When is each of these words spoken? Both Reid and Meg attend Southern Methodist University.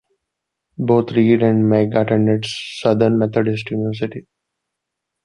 Both 0.79 1.11
Reid 1.11 1.43
and 1.43 1.69
Meg 1.69 1.93
attend 1.93 2.43
Southern 2.47 3.19
Methodist 3.19 3.69
University. 3.69 4.25